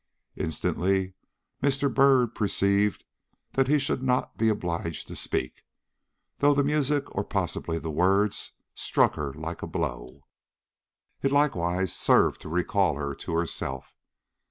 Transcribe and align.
Instantly 0.35 1.13
Mr. 1.61 1.93
Byrd 1.93 2.33
perceived 2.33 3.03
that 3.51 3.67
he 3.67 3.77
should 3.77 4.01
not 4.01 4.35
be 4.35 4.49
obliged 4.49 5.07
to 5.09 5.15
speak. 5.15 5.61
Though 6.39 6.55
the 6.55 6.63
music, 6.63 7.15
or 7.15 7.23
possibly 7.23 7.77
the 7.77 7.91
words, 7.91 8.53
struck 8.73 9.13
her 9.13 9.31
like 9.31 9.61
a 9.61 9.67
blow, 9.67 10.23
it 11.21 11.31
likewise 11.31 11.93
served 11.95 12.41
to 12.41 12.49
recall 12.49 12.95
her 12.95 13.13
to 13.13 13.33
herself. 13.35 13.93